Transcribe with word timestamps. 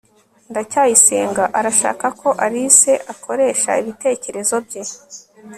ndacyayisenga 0.51 1.43
arashaka 1.59 2.05
ko 2.19 2.29
alice 2.45 2.93
akoresha 3.13 3.71
ibitekerezo 3.81 4.55
bye 4.65 4.81